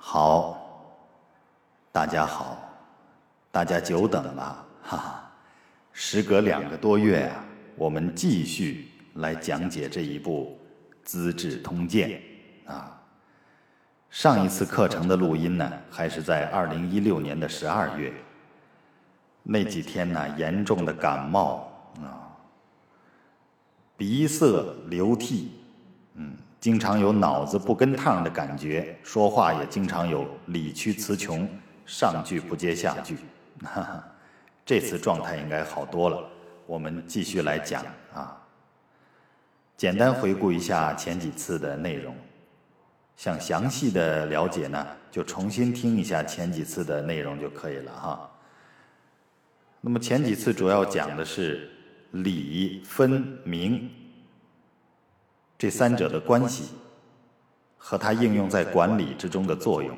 [0.00, 0.56] 好，
[1.92, 2.56] 大家好，
[3.50, 5.30] 大家久等了，哈哈！
[5.92, 10.58] 时隔两个多月啊，我们继续来讲解这一部
[11.04, 12.22] 《资治通鉴》
[12.72, 12.94] 啊。
[14.08, 18.12] 上一次课程的录音呢，还是在二零一六年的十二月。
[19.42, 21.70] 那几天呢，严重的感冒
[22.00, 22.32] 啊，
[23.96, 25.52] 鼻塞流涕，
[26.14, 31.48] 嗯，经常有脑子不跟趟的感觉，说话也经常有理屈词穷，
[31.86, 33.16] 上句不接下句。
[33.62, 34.04] 哈哈，
[34.66, 36.22] 这次状态应该好多了。
[36.66, 38.36] 我们继续来讲啊，
[39.76, 42.14] 简单回顾一下前几次的内容。
[43.16, 48.30] 想详细的了解呢，就重新听一下前几次的内容就可以了哈。
[49.80, 51.70] 那么前几次主要讲的是
[52.10, 53.90] 理分明
[55.58, 56.68] 这三者的关系
[57.76, 59.94] 和它应用在管理之中的作用。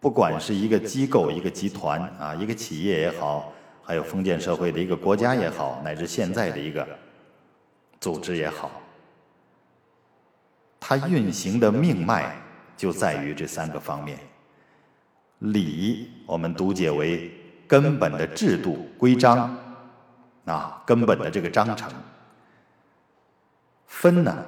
[0.00, 6.86] 不管是一个机构、一个集团啊，一个企业也好，还有封建社会的一个国家也好，乃至现在的一个
[8.00, 8.70] 组织也好。
[10.78, 12.36] 它运行的命脉
[12.76, 14.18] 就在于这三个方面：
[15.38, 17.32] 理，我们读解为
[17.66, 19.56] 根本的制度规章，
[20.44, 21.88] 啊，根本的这个章程；
[23.86, 24.44] 分呢，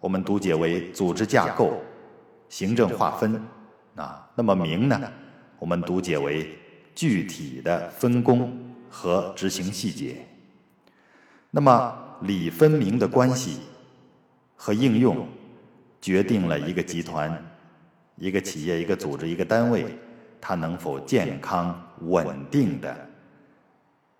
[0.00, 1.80] 我们读解为组织架构、
[2.48, 3.40] 行政划分，
[3.96, 5.00] 啊，那么明呢，
[5.58, 6.58] 我们读解为
[6.94, 8.56] 具体的分工
[8.88, 10.24] 和执行细节。
[11.50, 13.60] 那么理分明的关系
[14.56, 15.26] 和应用。
[16.00, 17.44] 决定了一个集团、
[18.14, 19.98] 一个企业、一个组织、一个单位，
[20.40, 22.96] 它能否健康稳定的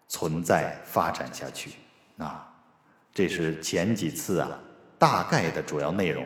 [0.08, 1.70] 存在发展下去。
[2.16, 2.47] 啊，
[3.18, 4.56] 这是前几次啊
[4.96, 6.24] 大概的主要内容。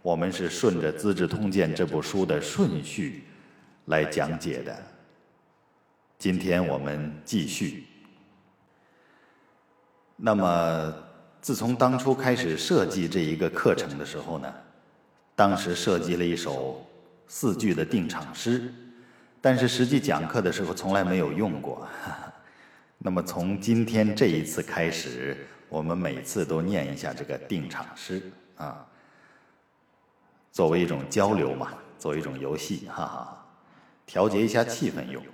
[0.00, 3.24] 我们是顺着《资治通鉴》这部书的顺序
[3.88, 4.74] 来讲解的。
[6.18, 7.84] 今天我们继续。
[10.16, 10.94] 那么，
[11.42, 14.50] 自从当初开始设计这一个课程的时候呢？
[15.36, 16.82] 当时设计了一首
[17.28, 18.72] 四句的定场诗，
[19.42, 21.86] 但是实际讲课的时候从来没有用过。
[22.96, 25.36] 那么从今天这一次开始，
[25.70, 28.20] 我们每次都念一下这个定场诗
[28.56, 28.84] 啊，
[30.52, 33.46] 作为一种交流嘛，作为一种游戏，哈哈，
[34.04, 35.24] 调节一下气氛用。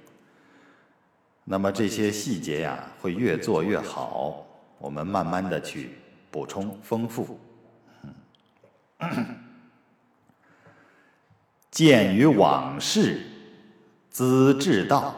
[1.42, 4.46] 那么这些细节呀，会越做越好，
[4.78, 5.92] 我们慢慢的去
[6.30, 7.40] 补充丰富。
[11.70, 13.20] 鉴于往事，
[14.10, 15.14] 资治道，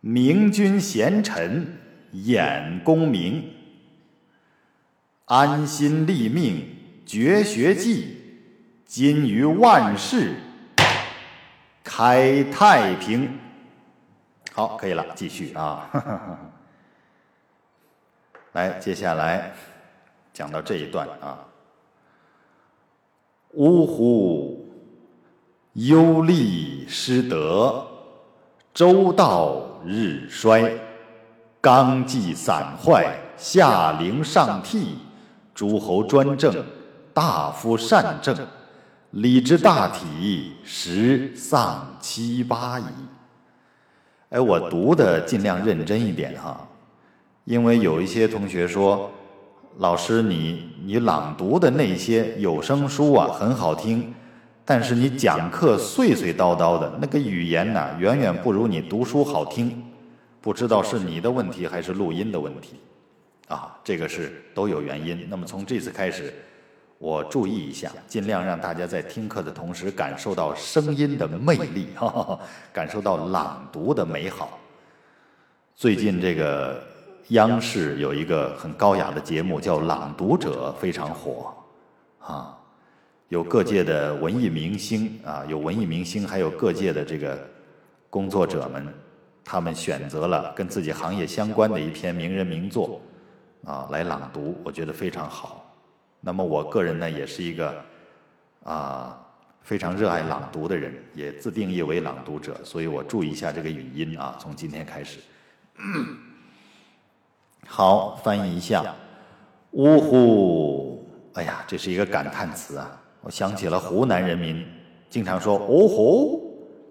[0.00, 1.78] 明君贤臣
[2.12, 3.54] 演功名，
[5.28, 8.16] 安心立命绝学技，
[8.84, 10.34] 今于万世
[11.84, 13.38] 开太平。
[14.54, 15.88] 好，可以了，继续啊。
[18.52, 19.52] 来，接下来
[20.32, 21.44] 讲到这一段啊。
[23.52, 24.66] 呜呼！
[25.74, 27.86] 忧利失德，
[28.74, 30.76] 周道日衰，
[31.60, 34.98] 纲纪散坏，下陵上替，
[35.58, 36.54] 诸侯专政，
[37.12, 38.32] 大夫善政，
[39.10, 42.84] 礼之大体，十丧七八矣。
[44.28, 46.64] 哎，我读的尽量认真一点哈，
[47.44, 49.10] 因为有一些同学说，
[49.78, 54.14] 老师你你朗读的那些有声书啊，很好听。
[54.64, 59.82] 但是你讲课碎碎叨叨的那个语言呢，远远不如你读书好听。
[60.40, 62.76] 不知道是你的问题还是录音的问题，
[63.48, 65.26] 啊，这个是都有原因。
[65.28, 66.32] 那么从这次开始，
[66.98, 72.40] 我注意一下，尽量让大家在听课的同时感受到声音的魅力，哈哈
[72.72, 74.58] 感受到朗读的美好。
[75.74, 76.82] 最近这个
[77.28, 81.54] 央视有一个很高雅的节目叫《朗读者》，非常火，
[82.20, 82.54] 啊。
[83.28, 87.38] 有各界的文艺明星啊，有文艺明星，还有各界的这个
[88.08, 88.88] 工作者们，
[89.44, 92.98] 他们选择了跟自己行业相关的一篇名人名作
[93.64, 95.64] 啊来朗读，我觉得非常好。
[96.20, 97.74] 那么我个人呢，也是一个
[98.64, 99.18] 啊
[99.62, 105.18] 非常热爱朗读的人，也自定义为朗读者，所以我注意一下这个语音啊，从今天开始。
[107.66, 108.94] 好，翻译一下。
[109.72, 111.06] 呜呼！
[111.34, 113.00] 哎呀，这是一个感叹词啊。
[113.20, 114.66] 我想起了湖南人民
[115.10, 116.40] 经常说“哦吼”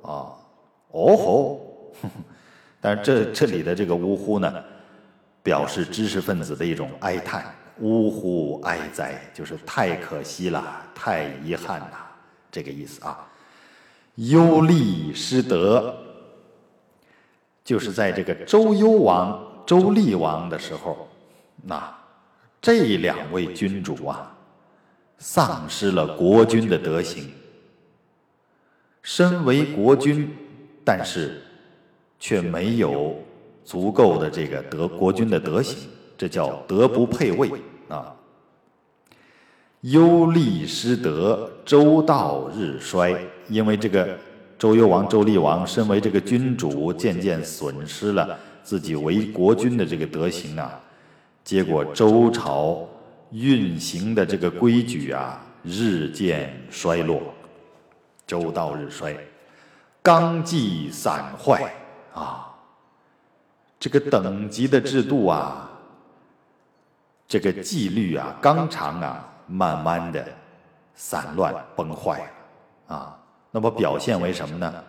[0.07, 0.11] 啊
[0.91, 1.95] ，“哦吼”，
[2.79, 4.63] 但是这这里的这个“呜呼”呢，
[5.47, 11.89] 表示知识分子的一种哀叹，“呜呼哀哉”，就是太可惜了，太遗憾了，
[12.51, 13.25] 这个意思啊。
[14.15, 15.95] 忧厉失德，
[17.63, 21.07] 就是在这个周幽王、周厉王的时候，
[21.63, 21.95] 那
[22.59, 24.35] 这两位君主啊，
[25.17, 27.31] 丧失了国君的德行。
[29.01, 30.29] 身为国君，
[30.83, 31.41] 但是
[32.19, 33.17] 却没有
[33.67, 37.51] 足够的这个德国君的德行，这叫德不配位
[37.89, 38.15] 啊。
[39.81, 43.19] 忧厉失德，周道日衰。
[43.49, 44.17] 因为这个
[44.57, 50.79] 周幽王、周厉王身为这个君主，渐渐损失了自己为国君的这个德行啊，
[51.43, 52.87] 结果周朝
[53.31, 57.21] 运行的这个规矩啊，日渐衰落，
[58.25, 59.13] 周道日衰，
[60.01, 61.69] 纲纪散坏
[62.13, 62.46] 啊，
[63.79, 65.69] 这个等级的制度啊，
[67.27, 69.23] 这个纪律啊，纲常啊。
[69.49, 70.27] 慢慢的
[70.93, 72.21] 散乱崩坏
[72.85, 73.17] 啊，
[73.49, 74.83] 那么表现为什么呢？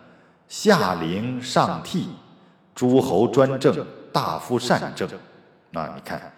[0.49, 2.09] 下陵上替，
[2.75, 5.07] 诸侯专政，大夫善政。
[5.71, 6.33] 啊，你看，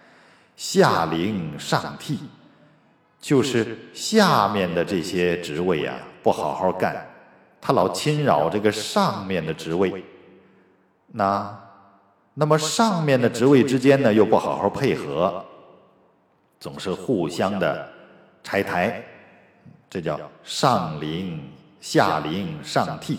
[0.54, 2.20] 下陵上替，
[3.18, 7.04] 就是下面的这些职位啊，不好好干，
[7.60, 10.04] 他老侵扰这个上面的职位。
[11.08, 11.58] 那，
[12.34, 15.44] 那么上面的职位之间呢，又不好好配合，
[16.58, 17.88] 总是互相的。
[18.44, 19.00] 拆台，
[19.88, 21.40] 这叫上临
[21.80, 23.16] 下临上替，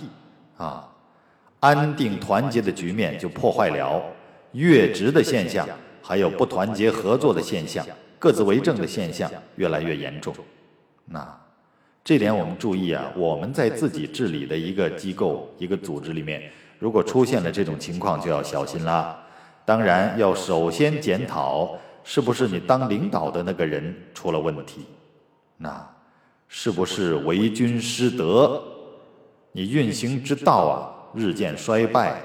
[0.57, 0.85] 啊，
[1.61, 4.03] 安定团结的局面就破坏了，
[4.51, 5.65] 越职的现象，
[6.01, 7.87] 还有不团结合作的现象，
[8.19, 10.35] 各自为政的现象越来越严重。
[11.05, 11.25] 那
[12.03, 16.51] 这点我们注意啊，我们在自己治理的一个机构、一个组织里面，
[16.83, 19.17] 如果出现了这种情况，就要小心啦。
[19.63, 24.85] 当然要首先检讨，是不是你当领导的那个人出了问题。
[25.55, 25.81] 那
[26.49, 28.61] 是不是为君失德？
[29.53, 30.75] 你运行之道啊，
[31.13, 32.21] 日渐衰败，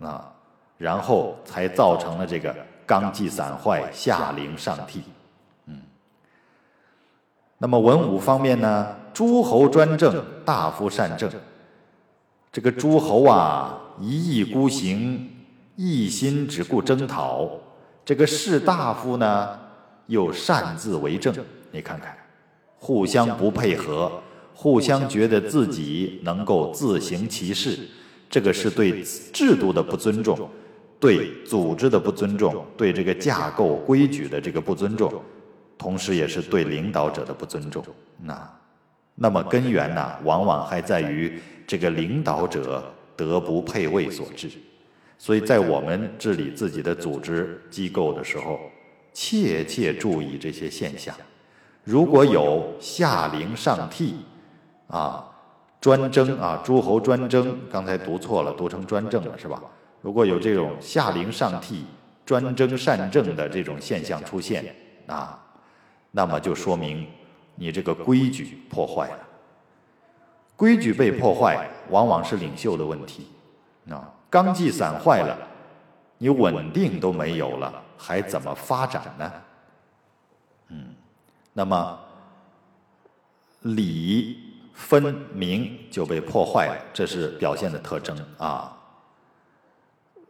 [0.00, 0.32] 啊，
[0.78, 2.56] 然后才造成了这个
[2.86, 5.02] 纲纪散坏、下陵上替。
[5.66, 5.78] 嗯。
[7.58, 8.96] 那么文武方面呢？
[9.12, 11.30] 诸侯专政，大夫善政。
[12.50, 15.28] 这个诸侯啊，一意孤行，
[15.76, 17.48] 一心只顾征讨；
[18.04, 19.58] 这个士大夫呢，
[20.06, 21.34] 又擅自为政。
[21.70, 22.16] 你看看。
[22.84, 24.10] 互相不配合，
[24.52, 27.78] 互相觉得自己能够自行其事，
[28.28, 30.50] 这个是对制度的不尊重，
[30.98, 35.12] 对组织的不尊重，对这个架构规矩的这个不尊重，
[35.78, 37.84] 同时也是对领导者的不尊重。
[38.20, 38.50] 那，
[39.14, 42.82] 那么根源呢，往往还在于这个领导者
[43.16, 44.50] 德不配位所致。
[45.18, 48.58] 所以在我们治理自己的组织机构的时候，
[49.12, 51.14] 切切注意这些现象。
[51.84, 54.16] 如果有下陵上替，
[54.88, 55.24] 啊，
[55.80, 59.62] 专征啊，诸侯专征，刚才读错了，读成专政了，是吧？
[60.00, 61.84] 如果有这种下陵上替、
[62.26, 64.74] 专征善政的这种现象出现，
[65.06, 65.40] 啊，
[66.10, 67.06] 那么就说明
[67.54, 69.18] 你这个规矩破坏了。
[70.56, 73.26] 规矩被破坏，往往是领袖的问题，
[73.90, 75.36] 啊，纲纪散坏了，
[76.18, 79.32] 你稳定都没有了，还怎么发展呢？
[80.68, 80.94] 嗯。
[81.54, 81.98] 那么
[83.60, 84.38] 礼
[84.72, 88.74] 分明就被破坏了，这是表现的特征啊。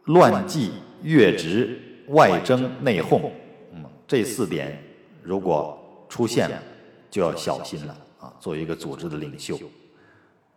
[0.03, 3.31] 乱纪、越职、外争、内讧，
[3.71, 4.77] 嗯，这四点
[5.21, 6.61] 如果出现了，
[7.09, 8.33] 就要小心了啊。
[8.41, 9.57] 作为一个组织的领袖，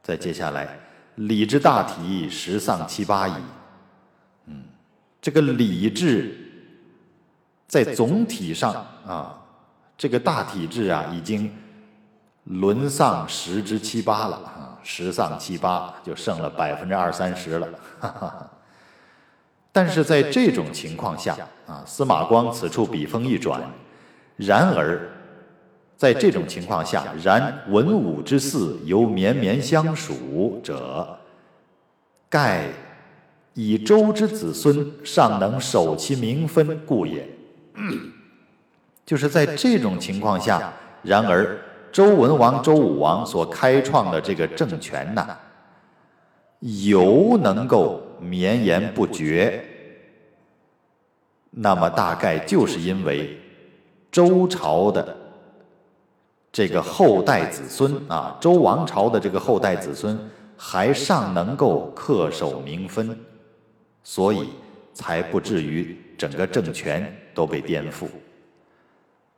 [0.06, 0.78] 再接下来，
[1.16, 3.34] 礼之大体，十丧七八矣。
[4.46, 4.62] 嗯，
[5.20, 6.38] 这个礼制
[7.66, 8.72] 在总体上
[9.04, 9.42] 啊。
[9.98, 11.52] 这个大体制啊，已经
[12.44, 17.68] 沦丧十之七八了啊，十丧七八，就剩了百分之二三十了。
[19.72, 21.36] 但是在这种情况下
[21.66, 23.60] 啊，司马光此处笔锋一转，
[24.36, 25.10] 然而
[25.96, 31.18] 在这种情况下，然文武之嗣犹绵绵相属者，
[32.28, 32.68] 盖
[33.54, 37.26] 以周之子孙尚能守其名分故也。
[39.06, 40.72] 就是在这种情况下，
[41.02, 41.58] 然而
[41.92, 45.26] 周文王、周武王所开创的这个政权呢，
[46.60, 49.64] 犹能够绵延不绝，
[51.50, 53.38] 那么大概就是因为
[54.10, 55.16] 周朝的
[56.56, 60.18] 这个后代子孙啊，周王朝的这个后代子孙
[60.56, 63.14] 还尚能够恪守名分，
[64.02, 64.48] 所以
[64.94, 68.06] 才不至于整个政权都被颠覆。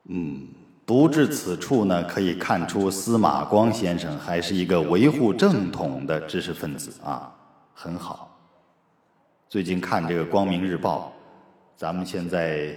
[0.04, 0.46] 嗯，
[0.86, 7.34] 读至此处呢，可以看出司马光先生还是一个维护正统的知识分子啊，
[7.74, 8.38] 很好。
[9.48, 11.12] 最近看这个《光明日报》，
[11.76, 12.72] 咱们现在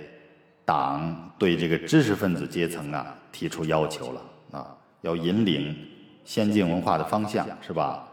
[0.65, 5.75] 党对这个知识分子阶层啊提出要求了啊，要引领
[6.23, 8.07] 先进文化的方向，是吧？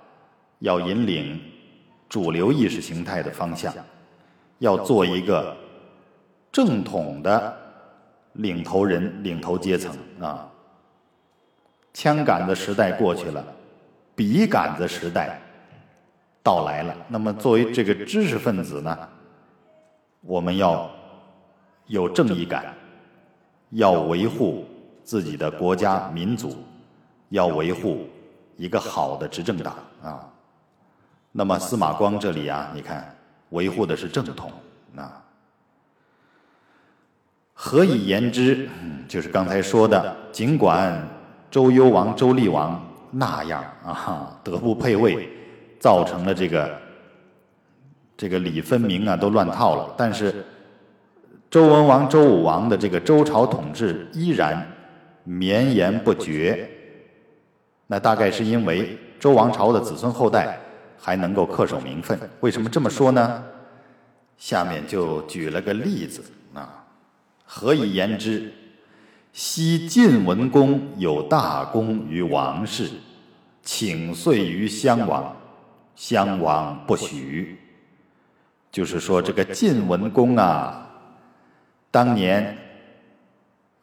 [0.60, 1.40] 要引领
[2.08, 3.72] 主流意识形态的方向，
[4.58, 5.56] 要做一个
[6.50, 7.56] 正统的
[8.32, 10.48] 领头人、领头阶层啊。
[11.92, 13.44] 枪杆子时代过去了，
[14.14, 15.40] 笔杆子时代
[16.42, 16.94] 到来了。
[17.08, 19.08] 那么，作为这个知识分子呢，
[20.20, 20.88] 我们要
[21.86, 22.72] 有正义感，
[23.70, 24.64] 要维护
[25.08, 26.54] 自己的国家民族，
[27.30, 28.06] 要维护
[28.58, 30.20] 一个好的执政党啊。
[31.32, 33.16] 那么司马光这里啊，你看
[33.48, 34.52] 维护的是正统
[34.94, 35.24] 啊。
[37.54, 38.68] 何以言之？
[39.08, 41.02] 就是刚才说的，尽管
[41.50, 42.78] 周幽王、周厉王
[43.10, 45.26] 那样啊，德不配位，
[45.80, 46.78] 造成了这个
[48.14, 49.94] 这个礼分明啊，都乱套了。
[49.96, 50.44] 但是
[51.48, 54.70] 周文王、周武王的这个周朝统治依然
[55.24, 56.68] 绵延不绝。
[57.86, 60.58] 那大概是因为周王朝的子孙后代。
[61.00, 63.44] 还能够恪守名分，为什么这么说呢？
[64.36, 66.20] 下面就举了个例子
[66.52, 66.84] 啊。
[67.44, 68.52] 何以言之？
[69.32, 72.90] 昔晋文公有大功于王室，
[73.62, 75.36] 请遂于襄王，
[75.94, 77.56] 襄王不许。
[78.72, 80.84] 就是说，这个晋文公啊，
[81.92, 82.58] 当年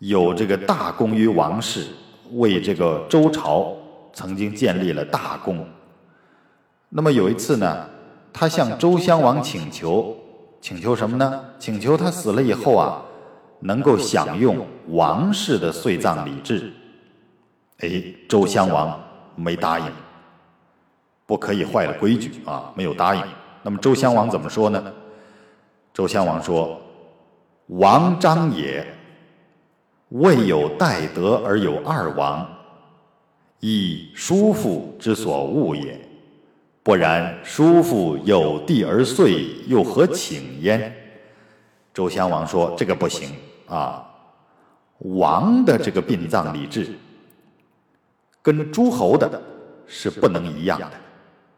[0.07, 1.87] 有这个大功于王室，
[2.33, 3.73] 为这个周朝
[4.13, 5.67] 曾经建立了大功。
[6.89, 7.87] 那么有一次呢，
[8.31, 10.15] 他向周襄王请求，
[10.61, 11.43] 请求什么呢？
[11.57, 13.01] 请求他死了以后啊，
[13.61, 16.71] 能够享用王室的岁葬礼制。
[17.79, 19.01] 哎，周襄王
[19.35, 19.85] 没答应，
[21.25, 23.21] 不可以坏了规矩啊，没有答应。
[23.63, 24.93] 那么周襄王怎么说呢？
[25.93, 26.79] 周襄王说
[27.67, 28.85] ：“王章也，
[30.09, 32.47] 未有代德而有二王，
[33.59, 35.99] 以叔父之所恶也。”
[36.83, 40.95] 不然，叔父有地而遂，又何请焉？
[41.91, 43.31] 周襄王说：“这个不行
[43.67, 44.05] 啊！
[44.99, 46.93] 王的这个殡葬礼制，
[48.41, 49.41] 跟诸侯的
[49.87, 50.91] 是不能一样的。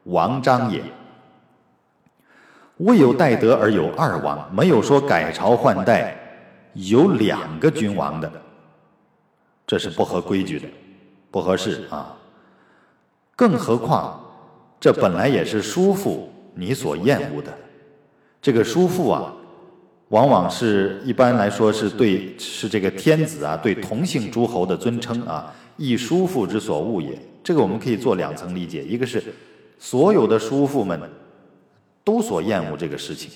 [0.03, 0.81] 王章也，
[2.77, 6.15] 未有代德而有二王，没有说改朝换代
[6.77, 8.31] 有两个君王的，
[9.65, 10.67] 这是不合规矩的，
[11.29, 12.15] 不合适啊！
[13.35, 14.23] 更何况。”
[14.79, 17.51] 这本来也是叔父你所厌恶的，
[18.39, 19.33] 这个叔父啊，
[20.09, 27.19] 往往是一般来说是对是这个天子啊对同姓诸侯的尊称啊，亦叔父之所恶也。
[27.43, 29.23] 这个我们可以做两层理解，一个是
[29.79, 31.01] 所有的叔父们
[32.03, 33.31] 都所厌恶这个事情；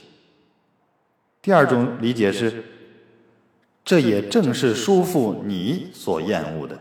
[1.41, 2.63] 第二种理解是，
[3.83, 6.77] 这也正是叔父你所厌恶的。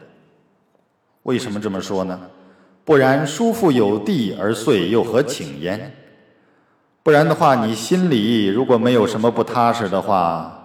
[1.24, 2.20] 为什么这么说呢？
[2.84, 5.94] 不然，叔父有地而遂，又何请焉？
[7.02, 10.56] 不然的话，你心里如果没有什么不踏实的话，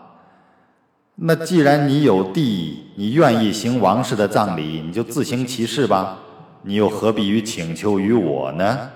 [1.15, 6.19] 那既然你有地，你愿意行王室的葬礼，你就自行其事吧。
[6.63, 8.89] 你又何必于请求于我呢？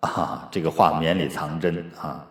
[0.00, 2.24] 啊，这个话绵里藏针啊。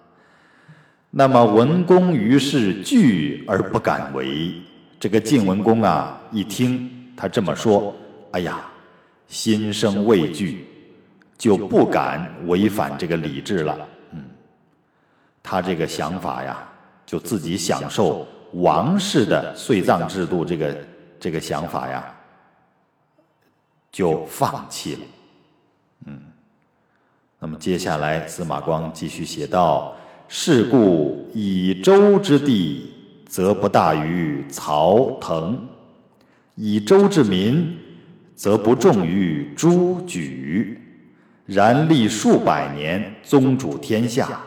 [1.17, 4.53] 那么文公于是惧而不敢为。
[4.99, 7.95] 这个晋文公啊，一听他这么说，
[8.31, 8.69] 哎呀！
[9.27, 10.67] 心生畏惧，
[11.37, 13.87] 就不敢违反这个礼制了。
[14.11, 14.23] 嗯，
[15.41, 16.67] 他这个想法呀，
[17.05, 20.77] 就自己享受王室的岁葬制度，这个
[21.17, 22.13] 这个想法呀，
[23.89, 25.01] 就放弃了。
[26.07, 26.19] 嗯，
[27.39, 29.95] 那么接下来司马光继续写道
[30.27, 32.91] ：“是故以周之地，
[33.27, 35.55] 则不大于曹腾；
[36.55, 37.77] 以周之民。”
[38.35, 40.77] 则不重于诸举，
[41.45, 44.41] 然历数百年，宗主天下，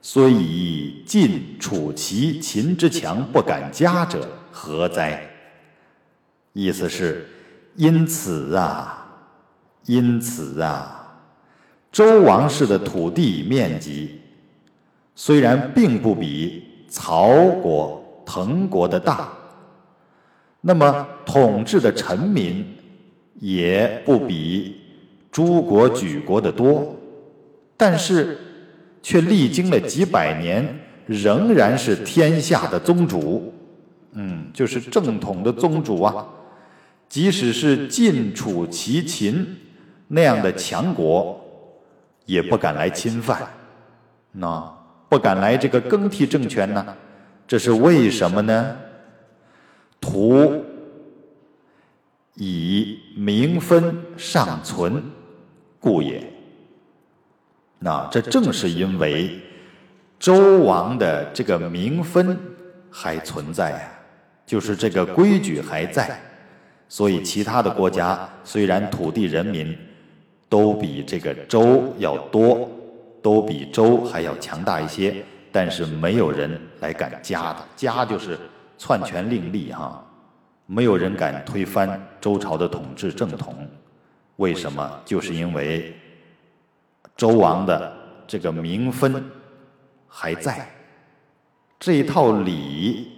[0.00, 5.28] 虽以晋、楚、齐、秦之强不敢加者，何哉？
[6.52, 7.26] 意思是，
[7.74, 9.04] 因此啊，
[9.86, 11.18] 因此啊，
[11.90, 14.20] 周王室的土地面积
[15.16, 17.28] 虽然并不比曹
[17.60, 19.32] 国、滕国的大，
[20.60, 22.64] 那么统治的臣民。
[23.38, 24.80] 也不比
[25.30, 26.96] 诸国举国的多，
[27.76, 28.38] 但是
[29.02, 30.66] 却历经了几百年，
[31.04, 33.52] 仍然是天下的宗主
[34.12, 36.26] 嗯，就是正统的宗主啊。
[37.10, 39.46] 即使是晋、楚、齐、秦
[40.08, 41.38] 那样的强国，
[42.24, 43.46] 也不敢来侵犯，
[44.32, 44.75] 那
[45.08, 46.96] 不敢来这个更替政权呢？
[47.46, 48.76] 这是为什么呢？
[50.00, 50.64] 图
[52.34, 55.02] 以名分尚存
[55.78, 56.22] 故也。
[57.78, 59.38] 那这正是因为
[60.18, 62.38] 周王的这个名分
[62.90, 63.90] 还存在呀，
[64.44, 66.20] 就是这个规矩还在。
[66.88, 69.76] 所以，其他的国家虽然土地人民
[70.48, 72.70] 都比这个周要多，
[73.26, 78.38] 都比周还要强大一些，但是没有人来敢加的，加就是
[78.78, 80.00] 篡权另立哈，
[80.66, 83.68] 没有人敢推翻周朝的统治正统。
[84.36, 85.00] 为什么？
[85.04, 85.92] 就是因为
[87.16, 87.92] 周王的
[88.28, 89.28] 这个名分
[90.06, 90.70] 还在，
[91.80, 93.10] 这一套礼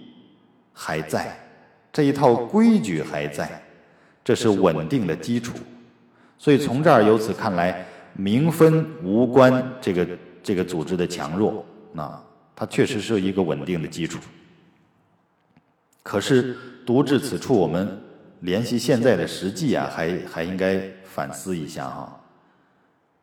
[0.73, 1.37] 还在。
[1.93, 3.61] 这一套规矩还在，
[4.23, 5.53] 这是稳定的基础。
[6.39, 10.07] 所以从这儿由此看来，名分无关这个
[10.43, 12.21] 这个组织的强弱，那
[12.55, 14.19] 它确实是一个稳定的基础。
[16.03, 18.01] 可是读至此处，我们
[18.41, 22.19] 联系现在的实际啊，还还应该反思一下哈。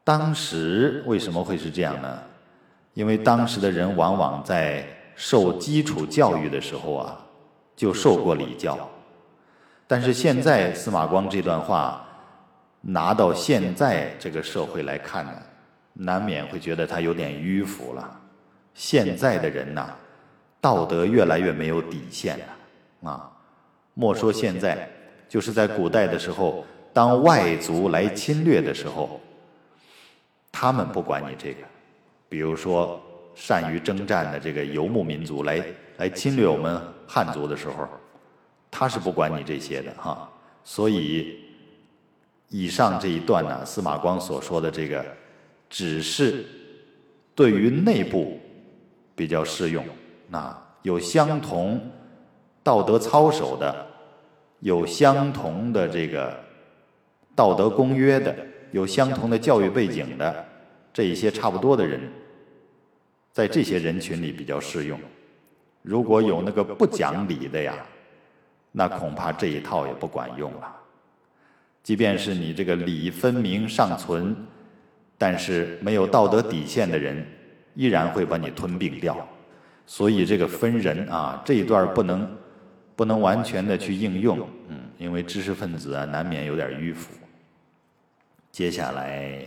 [0.05, 2.19] 当时为什么会是这样呢？
[2.95, 7.23] 因为当时的人往往在受基础教育的时候啊。
[7.77, 8.89] 就受过礼教，
[9.87, 12.06] 但是现在司马光这段话
[12.89, 15.33] 拿到现在这个社会来看呢，
[15.93, 18.21] 难免会觉得他有点迂腐了。
[18.75, 19.91] 现在的人呐，
[20.61, 23.33] 道德越来越没有底线了啊！
[23.95, 24.89] 莫说现在，
[25.29, 29.21] 就是在古代的时候，当外族来侵略的时候，
[30.53, 31.65] 他们不管你这个，
[32.29, 33.03] 比如说
[33.35, 35.65] 善于征战的这个游牧民族来
[35.97, 36.81] 来侵略我们。
[37.09, 37.89] 汉族的时候，
[38.71, 40.29] 他是不管你这些的哈，
[40.65, 41.39] 所以
[42.49, 45.05] 以上这一段呢，司马光所说的这个，
[45.69, 46.45] 只是
[47.35, 48.39] 对于内部
[49.15, 49.85] 比较适用，
[50.29, 51.81] 那有相同
[52.63, 53.87] 道德操守的，
[54.61, 56.39] 有相同的这个
[57.35, 58.35] 道德公约的，
[58.71, 60.45] 有相同的教育背景的
[60.93, 62.01] 这一些差不多的人，
[63.33, 64.99] 在这些人群里比较适用。
[65.83, 67.75] 如果有那个不讲理的呀，
[68.73, 70.77] 那恐怕这一套也不管用了。
[71.87, 74.35] 即便是你这个理分明尚存，
[75.17, 77.25] 但是没有道德底线的人，
[77.77, 79.17] 依然会把你吞并掉。
[79.87, 82.29] 所以这个分人啊，这一段不能
[82.97, 84.37] 不能完全的去应用，
[84.69, 87.13] 嗯，因为知识分子啊难免有点迂腐。
[88.51, 89.39] 接下来。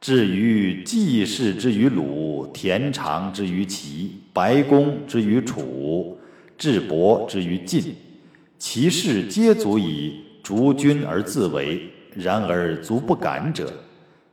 [0.00, 6.16] 至于季氏之于鲁，田常之于齐，白公之于楚，
[6.56, 7.96] 智伯之于晋，
[8.56, 11.88] 其事皆足以逐君而自为。
[12.12, 13.72] 然而足不敢者，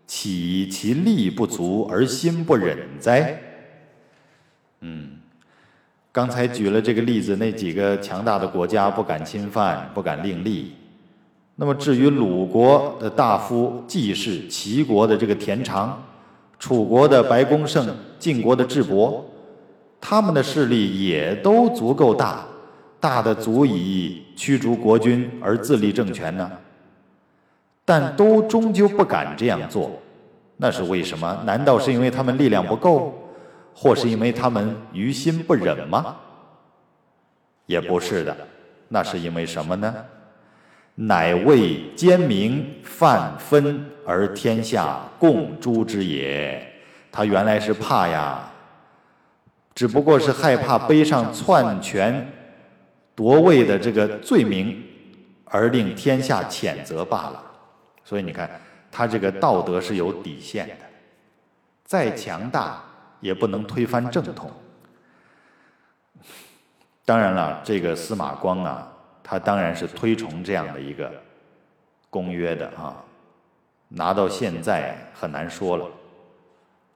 [0.07, 3.39] 岂其力不足而心不忍哉？
[4.81, 5.09] 嗯，
[6.11, 10.71] 刚才举了这个例子，那几个强大的国家不敢侵犯，不敢另立。
[11.55, 16.03] 那么至于鲁国的大夫季氏、齐国的这个田常、
[16.57, 19.23] 楚国的白公胜、晋国的智伯，
[20.01, 22.43] 他们的势力也都足够大，
[22.99, 26.51] 大的足以驱逐国君而自立政权呢。
[27.85, 29.91] 但都终究不敢这样做，
[30.57, 31.41] 那是为什么？
[31.45, 33.17] 难道是因为他们力量不够，
[33.73, 36.17] 或是因为他们于心不忍吗？
[37.65, 38.35] 也不是的，
[38.89, 39.95] 那是因为什么呢？
[40.95, 46.61] 乃为奸明犯分而天下共诛之也。
[47.11, 48.51] 他原来是怕呀，
[49.73, 52.27] 只不过是害怕背上篡权
[53.17, 54.83] 夺位的这个罪名，
[55.45, 57.43] 而令天下谴责罢了。
[58.05, 60.75] 所以你看，他这个道德是有底线的，
[61.83, 62.83] 再强大
[63.19, 64.51] 也不能推翻正统。
[67.03, 68.93] 当然了，这个司马光啊。
[69.29, 71.11] 他当然是推崇这样的一个
[72.09, 73.03] 公约的啊，
[73.89, 75.85] 拿到现在很难说了，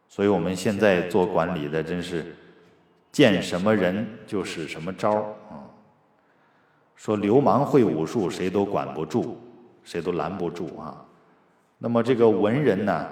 [0.08, 2.34] 所以我们现在做管理的真是
[3.12, 5.12] 见什么人就使什么招
[5.50, 5.61] 啊。
[7.02, 9.36] 说流氓会武术，谁都管不住，
[9.84, 11.04] 谁都拦不住啊。
[11.80, 13.08] 那么这个文人呢，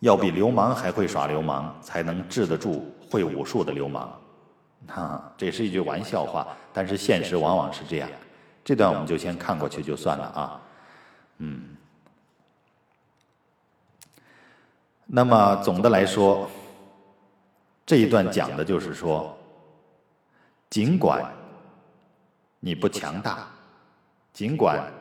[0.00, 4.20] 要比流氓还会耍流氓，才能治得住会武术的流氓。
[4.88, 8.10] 啊，这是一句玩笑话，但是现实往往是这样。
[8.62, 10.60] 这段我们就先看过去就算了啊。
[11.38, 11.74] 嗯，
[15.06, 16.46] 那么总的来说，
[17.86, 19.34] 这一段讲的就是说，
[20.68, 21.24] 尽管
[22.66, 23.46] 你不强大，
[24.32, 24.92] 尽管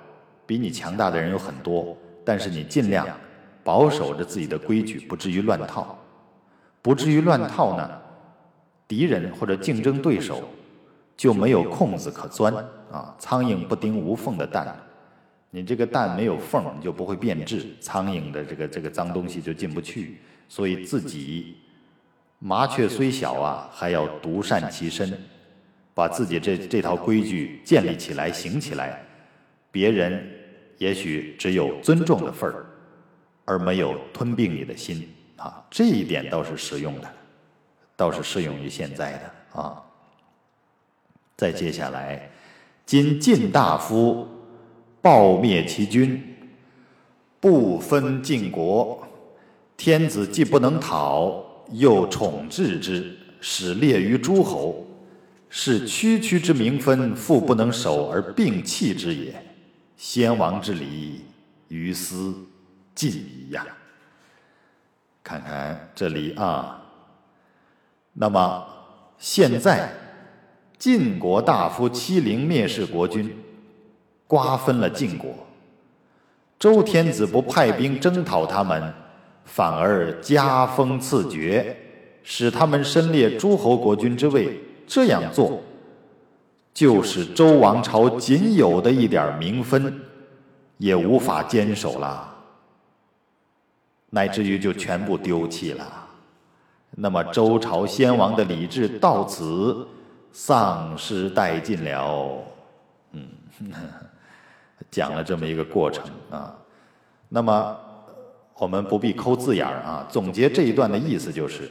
[0.46, 3.08] 比你强大的人有很多，但是你尽量
[3.64, 5.98] 保守着自己的规矩，不至于乱套。
[6.84, 7.90] 不至于乱套呢，
[8.88, 10.48] 敌人或者竞争对手
[11.18, 12.54] 就没有空子可钻
[12.92, 13.16] 啊！
[13.18, 14.78] 苍蝇不叮无缝的蛋，
[15.50, 20.20] 你这个蛋没有缝，你就不会变质，苍蝇的这个这个脏东西就进不去。
[20.48, 21.58] 所以自己
[22.38, 25.12] 麻雀虽小啊，还要独善其身，
[25.96, 29.02] 把自己这这套规矩建立起来、行起来，
[29.72, 30.30] 别人
[30.78, 32.66] 也许只有尊重的份儿，
[33.46, 35.10] 而没有吞并你的心。
[35.38, 37.10] 啊，这一点倒是实用的，
[37.96, 39.82] 倒是适用于现在的啊。
[41.38, 42.30] 再接下来，
[42.86, 44.28] 今晋大夫
[45.02, 46.22] 暴灭其君，
[47.40, 49.06] 不分晋国，
[49.76, 54.85] 天子既不能讨，又宠治之，使列于诸侯，
[55.58, 59.34] 是区区之名分，复不能守而并弃之也。
[59.96, 61.22] 先王之礼，
[61.70, 62.36] 于斯
[62.94, 63.66] 尽矣呀。
[65.24, 66.84] 看看这里啊，
[68.12, 68.68] 那么
[69.18, 69.94] 现在
[70.78, 73.34] 晋国大夫欺凌蔑视国君，
[74.28, 75.34] 瓜分了晋国。
[76.60, 78.94] 周天子不派兵征讨他们，
[79.46, 81.78] 反而加封赐爵，
[82.24, 84.62] 使他们身列诸侯国君之位。
[84.88, 85.62] 这样做，
[86.74, 90.02] 就是周王朝仅有的一点名分
[90.78, 92.34] 也无法坚守了。
[94.10, 96.08] 乃至于就全部丢弃了，
[96.92, 99.86] 那么周朝先王的礼制到此
[100.32, 102.38] 丧失殆尽了。
[103.12, 103.28] 嗯，
[104.90, 106.56] 讲了这么一个过程啊。
[107.28, 107.78] 那么
[108.58, 111.70] 我们不必抠字眼儿啊，总结这一段的意思就是：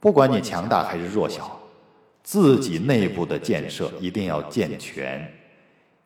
[0.00, 1.56] 不管你强大还是弱小，
[2.32, 5.30] 自己内部的建设一定要健全，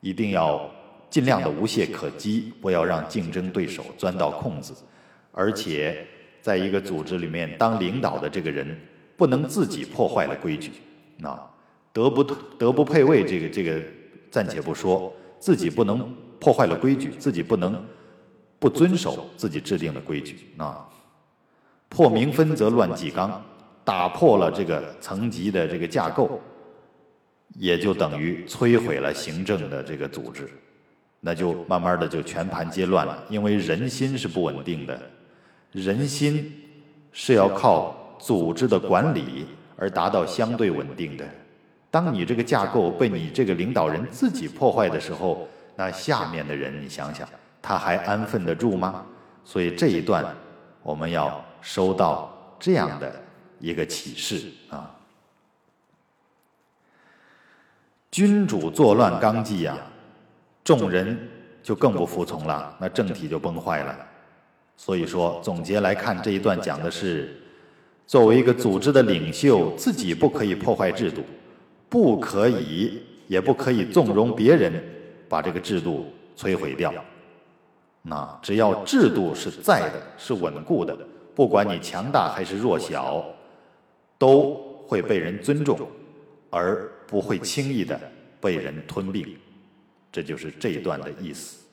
[0.01, 0.69] 一定要
[1.09, 4.75] 尽量的无懈可击，不要让竞争对手钻到空子。
[5.31, 6.05] 而且，
[6.43, 8.77] 在一个组织里面当领导的这个人，
[9.17, 10.73] 不能自己破坏了规矩，
[11.19, 11.41] 那，
[11.93, 13.81] 德不德不配位，这个这个
[14.29, 17.81] 暂且不说，自己不能破坏了规矩，自己不能
[18.59, 20.89] 不遵守自己制定的规矩，啊，
[21.89, 23.41] 破名分则乱纪纲，
[23.87, 26.41] 打破了这个层级的这个架构，
[27.55, 30.51] 也就等于摧毁了行政的这个组织，
[31.21, 35.01] 那就慢慢的就全盘皆乱了，因为人心是不稳定的。
[35.71, 36.53] 人心
[37.13, 39.47] 是要靠组织的管理
[39.77, 41.25] 而达到相对稳定的。
[41.89, 45.47] 当你这个架构被你这个领导人自己破坏的时候，
[45.77, 47.29] 那下面的人，你想想，
[47.63, 49.07] 他还安分得住吗？
[49.45, 50.27] 所以这一段
[50.83, 53.15] 我们要收到这样的
[53.59, 54.95] 一个启示啊。
[58.11, 59.77] 君主作乱纲纪呀，
[60.65, 61.29] 众人
[61.63, 63.95] 就更不服从了，那政体就崩坏了。
[64.77, 67.35] 所以说，总结来看，这一段讲的是，
[68.07, 71.23] 作为一个组织的领袖，自己不可以破坏制度，
[71.89, 74.83] 不可以，也不可以纵容别人
[75.29, 76.93] 把这个制度摧毁掉。
[78.03, 80.97] 那只要制度是在的，是稳固的，
[81.35, 83.25] 不管你强大还是弱小，
[84.19, 84.55] 都
[84.87, 85.89] 会被人尊重，
[86.51, 88.01] 而不会轻易的
[88.41, 89.37] 被人吞并。
[90.11, 91.66] 这就是这一段的意思。